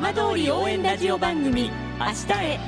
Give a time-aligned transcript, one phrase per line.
[0.00, 2.60] 浜通り応援ラジオ番組明日へ。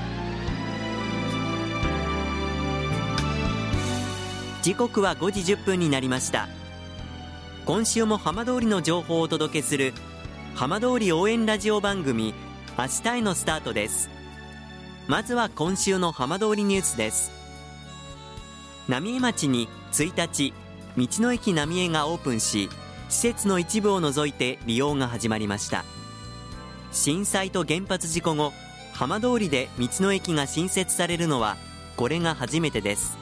[4.62, 6.48] 時刻は5時1分になりました。
[7.66, 9.93] 今週も浜通りの情報をお届けする
[10.57, 12.35] 浜通り応援ラジオ番組
[12.77, 14.11] 明日へのスタートです。
[15.07, 17.31] まずは今週の浜通りニュースです。
[18.89, 20.53] 浪江町に1日
[20.96, 22.68] 道の駅浪江がオープンし
[23.08, 25.85] 施設の一部を除いて利用が始まりました。
[26.93, 28.53] 震災と原発事故後
[28.93, 31.57] 浜通りで道の駅が新設されるのは
[31.96, 33.19] これが初めてです。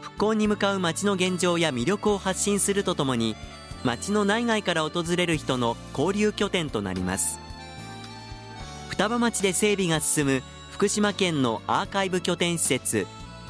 [0.00, 3.36] 復興に向かう町の現状や魅力を発信するとともに
[3.84, 7.38] 町の内外から訪れる人の交流拠点となります。
[8.90, 13.06] 双葉町で整備が進む福島県のアーカイブ拠点施設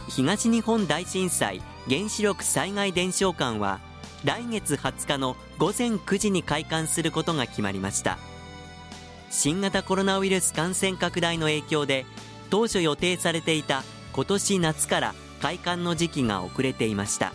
[0.08, 3.80] 東日本大震災原子力災害伝承館は
[4.24, 8.18] 来月20日の午前9時に開館することが決まりました。
[9.30, 12.04] 新型コロナウイルス感染拡大の影響で
[12.50, 17.32] 当初予定されていた今年夏から開館の時期が遅れていました。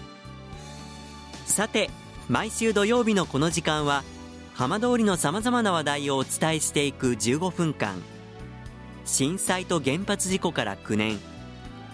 [1.45, 1.89] さて
[2.27, 4.03] 毎週土曜日のこの時間は
[4.55, 8.01] 浜通りのさまざまな話題をお伝えしていく15分間
[9.05, 11.19] 震災と原発事故から9年。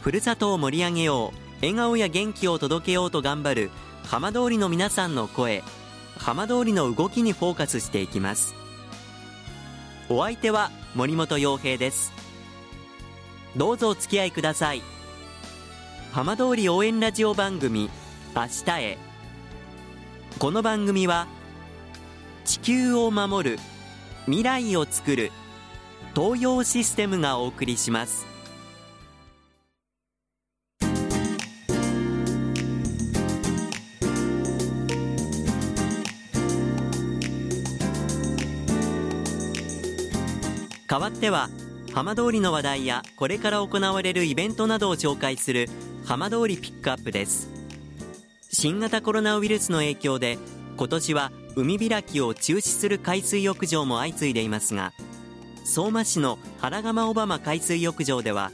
[0.01, 3.71] ふるさとを盛り上げよう笑顔や元気を届けようと頑張る
[4.03, 5.63] 浜通りの皆さんの声。
[6.17, 8.60] 浜通りの動きにフォーカスしていきます。
[10.13, 12.11] お相手は森本洋平です。
[13.55, 14.81] どうぞお付き合いください。
[16.11, 17.89] 浜通り応援ラジオ番組
[18.35, 18.97] 明日へ。
[20.37, 21.27] この番組は
[22.43, 23.59] 地球を守る
[24.25, 25.31] 未来をつくる
[26.13, 28.30] 東洋システムがお送りします。
[40.91, 41.49] 代わっては
[41.93, 45.69] 浜通りの話題やこれから行われるイベントなどを紹介する
[46.03, 47.49] 浜通りピックアップです。
[48.51, 50.37] 新型コロナウイルスの影響で
[50.75, 54.91] 今年は海開きを中止する海水浴場も相次いでいますが
[55.63, 58.51] 相馬市の原釜小浜海水浴場では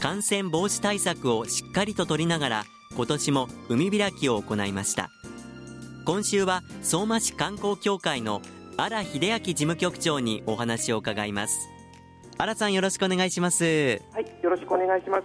[0.00, 2.64] 感染防止対策をしっかりと取りながら
[2.96, 5.10] 今年も海開きを行いました。
[6.06, 8.40] 今週は相馬市観光協会の
[8.78, 11.73] 荒秀明事務局長にお話を伺います。
[12.36, 13.64] 荒さんよろしくお願いします。
[13.64, 15.24] はいよろしくお願いします。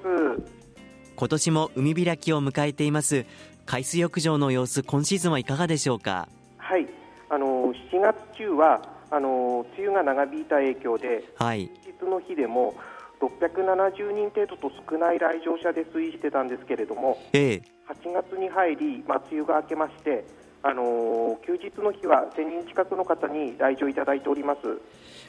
[1.16, 3.25] 今年も海開きを迎えています。
[3.66, 6.28] 海水浴場の様子今シーズンはいかがでしょうか？
[6.58, 6.88] はい
[7.30, 8.81] あの7月中は
[9.12, 12.75] あの梅雨が長引いた影響で、はい、日の日でも
[13.20, 20.24] 670人程度と少ない来場者で推移してたんですけれども、ええ、8月に入り、まあ、梅雨が明けまして
[20.62, 24.74] あの休日の日は1000人近くの方に来場いただいております、ま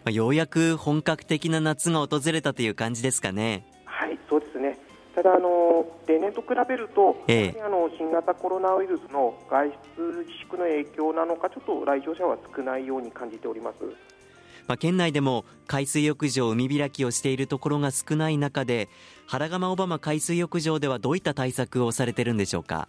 [0.06, 3.64] あ、ようやく本格的な夏が訪れたという感じですかね。
[3.84, 4.78] はいそうですね
[5.14, 13.76] ただあの、例年と比べると、ええ、あの新型コロナウイルスの外出自粛の影響なのか、ちょっと来場者は少ないように感じております。
[14.68, 18.88] まあ、県内でも海水浴場海開きをしているところが少ない中で
[19.26, 22.88] 原釜小浜海水浴場ではどういった対策をされているんでしょうか？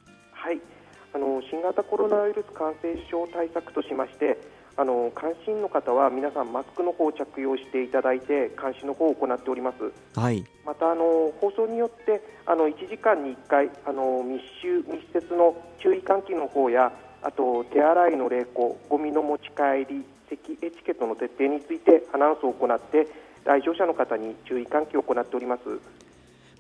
[1.50, 4.38] 新型コロナウイルス感染症対策としまして
[4.78, 16.92] あの関心の方は皆さんマスクの方を着用していただいて監視の方を行っております、はい、またあの放送によってあの1時間に1回あの密集密接の注意喚起の方や
[17.22, 23.08] あと手洗いの励行ゴミの持ち帰り咳エチケットの徹底についてアナウンスを行って
[23.44, 25.62] 来場者の方に注意喚起を行っております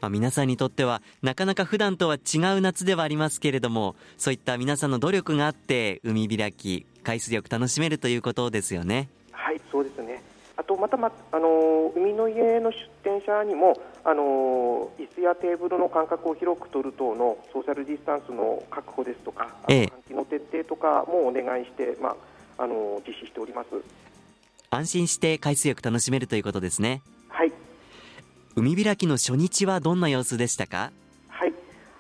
[0.01, 9.09] まあ、皆さんにとってはなかなか普段とは違う夏ではありますけれどもそういった皆さんの努力があって海開き海水浴楽しめるということですよね。
[9.31, 10.21] はいそうですね
[10.57, 22.15] あとまた、ま、あの海の家の出店者にもあの椅子やテーブルの間隔を広く取る等のソーシャルディスタンスの確保ですとか、ええ、換気の徹底とかもお願いして、ま
[22.57, 23.69] あ、あの実施しております
[24.69, 27.01] 安心して海水浴楽しめるということですね。
[28.55, 30.91] はい海開きの初日はどんな様子でしたか？
[31.29, 31.53] はい。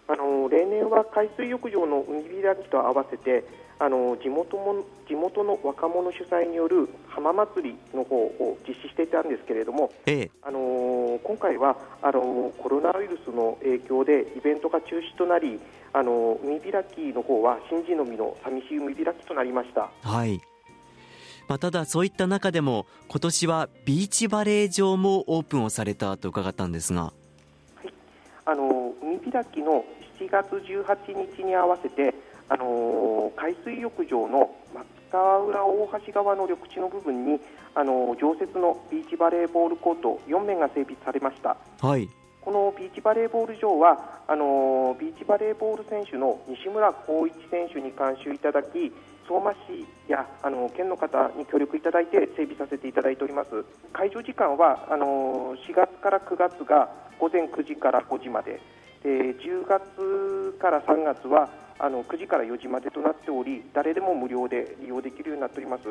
[0.07, 3.45] あの例年は海水浴場の海開きと合わせて
[3.79, 15.59] あの地元も地元の若者主催による浜祭りの方を実施していたんですけれども、ええ、あの今回はあのコロナウイルスの影響でイベントが中止となり
[15.93, 19.89] あの海開きの方は神事のみの寂しい海開きとなりました。
[20.01, 20.39] はい
[21.47, 27.13] まあ、ただそういった中でも今年はビーチバレー場もオープンをされたと伺ったんですが、は
[27.83, 27.93] い、
[28.45, 29.83] あの海開きの
[30.19, 32.13] 7月18日に合わせて
[32.47, 37.39] ああの海水浴場の松川浦大橋側の緑地の部分に
[37.75, 41.57] あの常設のビーチバレーボールコート4面が整備されました。
[41.81, 42.09] はい。
[42.41, 48.91] このビーチバレーボール場はあのビーチバレーボール選手の西村光一選手に監修いただき
[49.31, 53.63] 相馬市やあの県の方に協力いただいて整備させていただいております。
[53.93, 58.59] 会場時間はあの4月から9月が午前9時から5時まで。
[59.03, 61.49] で10月から3月は
[61.79, 65.83] あの9時から4時までとなっており誰でも無料で利用できるようになっております。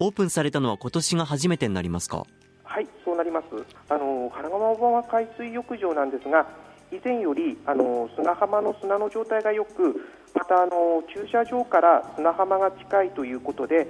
[0.00, 2.24] オープンされたのは今年が初めてになりますか？
[2.64, 3.46] はいそうなります。
[3.90, 6.46] あの花川小川海水浴場なんですが
[6.90, 10.00] 以前よりあの砂浜の砂の状態が良く
[10.34, 13.88] またあの駐車場から砂浜が近いということで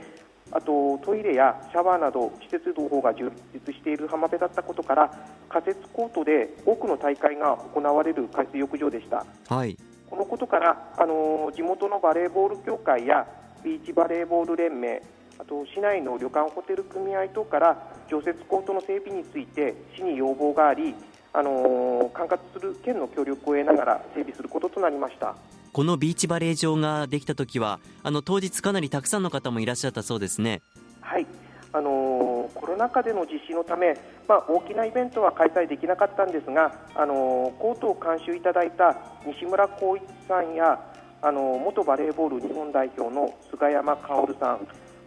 [0.52, 5.10] あとトイレやシャワーなど施設同胞が充実している浜辺だったことから
[5.48, 9.24] 仮設コートで多くの大会が行われる海水浴場でした。
[9.48, 9.76] はい。
[10.08, 13.26] このことからあの地元のバレーボール協会や
[13.62, 15.00] ビーチバレーボール連盟
[15.38, 20.94] あと市内の旅館ホテル組合等から常設コートの整備について市に要望があり
[21.32, 25.36] あの管轄する県の協力を得ながら整備することとなりました
[25.72, 30.62] このビーチバレー場ができた時はあの当日かなりたくさんの方もいらっしゃったそうですね。
[31.00, 31.26] はい。
[31.72, 33.94] あのコロナ禍での実施のため、
[34.26, 40.80] まあ、大きなイベントは開催できなかったんですが、あのコートを監修いただいた西村光一さんや
[41.22, 44.66] あの元バレーボール日本代表の菅山薫さん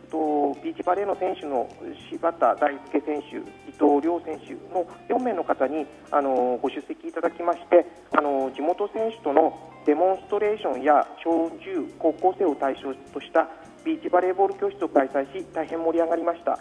[0.10, 1.68] とビーチバレーの選手の
[2.10, 7.86] 柴田大輔選手、伊藤亮選手の4名の方にあのご出席いただきまして
[8.16, 13.50] あの地元選手とのデモンストレーションや小中高校生を対象とした
[13.84, 16.60] ビーチバレーボール教室を開催し大変盛り上がりました。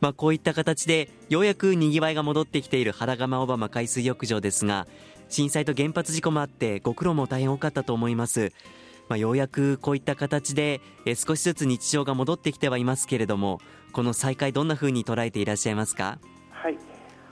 [0.00, 4.86] まあ、こういった形でようやくにぎわいが戻ってきている原釜小浜海水浴場ですが
[5.28, 8.52] 震災と原発事故もあってご苦労も大変多かったと思います、
[9.10, 13.60] まあ、ようやくこういった形でえ少しずつ日常が戻ってきてはいますけれども
[13.92, 16.18] この再開どんなふうに捉えていらっしゃいますか？
[16.50, 16.78] はい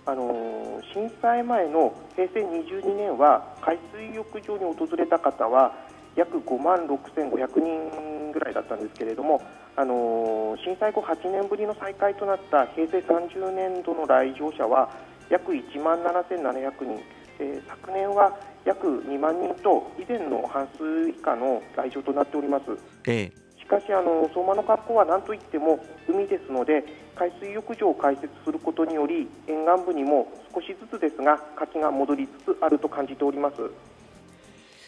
[0.08, 5.74] あの震災前の平成22年は海水浴場に訪れた方は
[6.16, 9.42] 約5万6500人ぐらいだったんですけれども、
[9.76, 14.88] あの震災後8年ぶりの再開となった平成30年度の来場者は
[15.28, 17.02] 約1万7700人、
[17.40, 18.34] えー昨年は
[18.64, 22.64] 約2万人と以前の半数以下の来場となっております。
[23.06, 25.78] ええかしあの相馬の格好は何といっても
[26.08, 26.84] 海ですので
[27.14, 33.56] 海水浴場を開設することにより沿岸部にも少しずつですが活気が戻りつつあると感じております。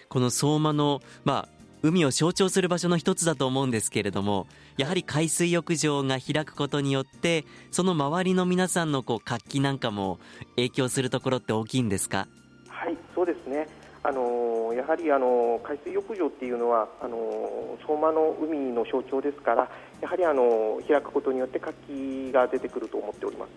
[0.08, 1.48] この相馬の、まあ、
[1.82, 4.46] 海を象徴する場所の一つだと思うんですけれども
[4.76, 10.18] やはり海水浴場が開くことによってその周りの皆さんのこう活気なんかも
[10.56, 12.26] 影響するところって大きいんですか？
[12.68, 13.68] はいそうですね
[14.02, 19.68] あのやはりあの海水浴場っていうのはあの相馬の海の象徴ですから
[20.00, 23.50] やはりあの開くことによって活気が出てくると思っております。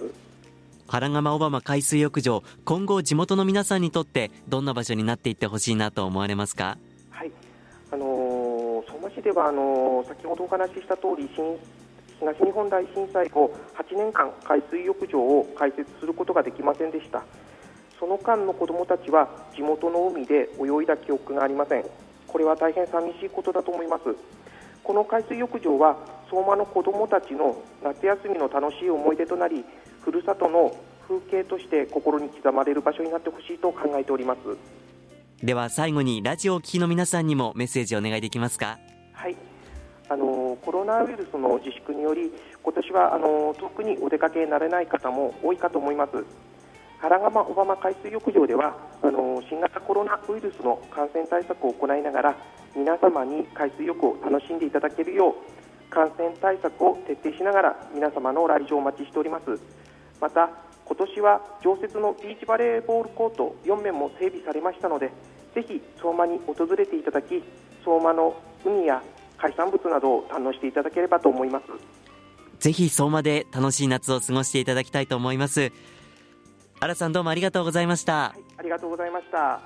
[0.86, 6.78] 原釜小浜海水浴場今後地元の皆さんにとってどんな場所になっていってほしいなと思われますか？
[7.10, 7.32] はい、
[7.92, 11.58] あのー相馬市ではあのー先ほどお話しした通り新
[12.20, 17.24] 東日本大震災後8年間海水浴場を開設することができませんでした
[18.04, 21.86] その間の子どもたちは地元の海で泳いだ記憶がありません。
[22.28, 24.04] これは大変寂しいことだと思います。
[24.84, 25.96] この海水浴場は
[26.30, 29.64] 相馬の子どもたちの夏休みの楽しい思い出となり
[30.02, 30.76] ふるさとの
[31.08, 34.40] 風景として心に刻まれる場所になってほしいと考えております。
[35.42, 38.80] では最後にラジオをお聞きの皆さんにもメッセージをお願いできますか？
[39.14, 39.38] はい、
[40.10, 46.26] あのコロナウイルスの自粛により今年はあの遠くにお出かけになれない方も多いかと思います
[47.04, 52.38] 原釜小浜海水浴場ではあの新型コロナウイルスの感染対策を行いながら
[52.78, 59.60] 皆様に海水浴を楽しんでいただけるよう感染対策を徹底しながら皆様の来場をお待ちしております。
[60.22, 60.50] また
[60.86, 65.12] 今年は常設のビーチバレーボールコート4面も整備されましたので
[65.54, 67.44] ぜひ相馬に訪れていただき
[67.84, 68.34] 相馬の
[68.64, 69.04] 海や
[69.38, 71.66] 海産物などを堪能していただければと思います。
[72.60, 75.74] ぜひ相馬で楽しい夏を過ごしていただきたいと思います。
[76.84, 78.14] 原さんどうもありがとうございました。
[78.14, 79.62] はい、ありがとうございました。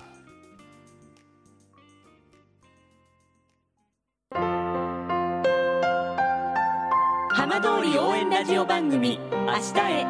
[7.31, 10.05] 浜通り応援ラジオ番組「明日へ」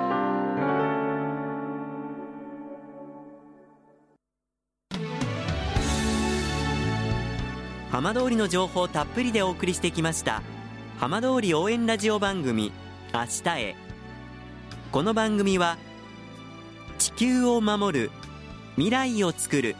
[7.90, 10.44] 浜通りの情報たっぷりでお送りしてきました
[11.00, 12.74] 浜通り応援ラジオ番組
[13.14, 13.78] 明日へ。
[14.92, 15.78] この番組は
[16.98, 18.12] 地球を守る
[18.76, 19.76] 未来をつくる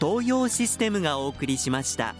[0.00, 2.14] 東洋システムがお送りしました。